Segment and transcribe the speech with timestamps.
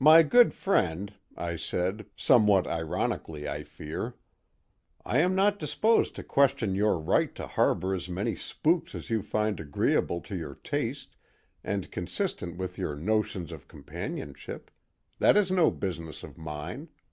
[0.00, 4.16] "My good friend," I said, somewhat ironically, I fear,
[5.06, 9.22] "I am not disposed to question your right to harbor as many spooks as you
[9.22, 11.14] find agreeable to your taste
[11.62, 14.72] and consistent with your notions of companionship;
[15.20, 16.88] that is no business of mine.